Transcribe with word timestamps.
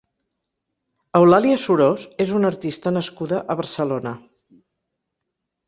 Eulàlia 1.19 1.59
Surós 1.65 2.07
és 2.25 2.33
una 2.41 2.51
artista 2.53 2.95
nascuda 2.97 3.45
a 3.55 3.59
Barcelona. 3.63 4.17